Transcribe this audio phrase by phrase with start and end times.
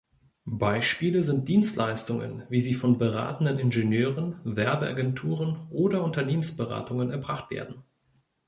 [0.47, 7.83] Beispiele sind Dienstleistungen, wie sie von beratenden Ingenieuren, Werbeagenturen oder Unternehmensberatungen erbracht werden.